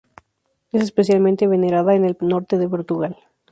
Es 0.71 0.81
especialmente 0.81 1.45
venerada 1.45 1.93
en 1.93 2.05
el 2.05 2.17
norte 2.21 2.57
de 2.57 2.67
Portugal. 2.67 3.17